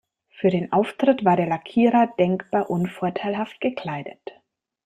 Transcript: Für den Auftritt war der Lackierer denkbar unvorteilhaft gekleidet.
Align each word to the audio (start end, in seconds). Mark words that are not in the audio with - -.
Für 0.31 0.49
den 0.49 0.73
Auftritt 0.73 1.23
war 1.25 1.37
der 1.37 1.45
Lackierer 1.45 2.07
denkbar 2.17 2.71
unvorteilhaft 2.71 3.61
gekleidet. 3.61 4.41